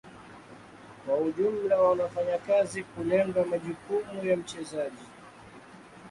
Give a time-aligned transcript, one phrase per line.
[1.05, 5.05] Kwa ujumla wanafanya kazi kulenga majukumu ya mchezaji.